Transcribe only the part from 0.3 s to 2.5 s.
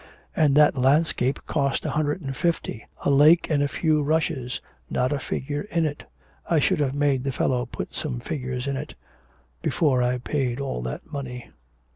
And that landscape cost a hundred and